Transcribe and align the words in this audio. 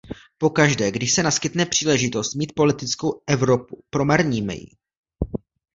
Pokaždé, 0.37 0.91
když 0.91 1.13
se 1.13 1.23
naskytne 1.23 1.65
příležitost 1.65 2.33
mít 2.35 2.53
politickou 2.55 3.21
Evropu, 3.27 3.83
promarníme 3.89 4.53
ji! 4.55 4.67